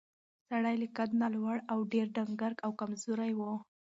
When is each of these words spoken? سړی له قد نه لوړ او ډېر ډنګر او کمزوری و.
سړی 0.47 0.75
له 0.81 0.87
قد 0.97 1.09
نه 1.21 1.27
لوړ 1.35 1.55
او 1.71 1.79
ډېر 1.93 2.07
ډنګر 2.15 2.53
او 2.65 2.71
کمزوری 2.79 3.31
و. 3.35 3.41